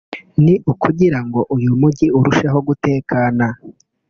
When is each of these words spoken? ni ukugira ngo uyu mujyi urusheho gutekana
ni 0.43 0.53
ukugira 0.71 1.19
ngo 1.25 1.39
uyu 1.55 1.71
mujyi 1.79 2.07
urusheho 2.17 2.57
gutekana 2.67 3.47